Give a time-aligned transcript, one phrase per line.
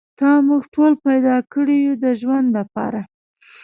[0.19, 3.01] تا موږ ټول پیدا کړي یو د ژوند لپاره.